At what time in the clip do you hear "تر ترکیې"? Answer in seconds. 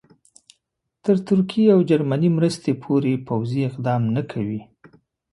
1.03-1.67